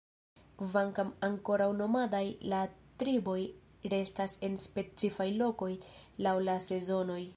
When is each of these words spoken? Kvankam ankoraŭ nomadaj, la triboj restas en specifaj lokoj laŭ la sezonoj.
Kvankam 0.59 1.11
ankoraŭ 1.27 1.67
nomadaj, 1.81 2.23
la 2.53 2.61
triboj 3.03 3.37
restas 3.95 4.39
en 4.49 4.57
specifaj 4.65 5.29
lokoj 5.43 5.73
laŭ 6.29 6.35
la 6.49 6.57
sezonoj. 6.71 7.21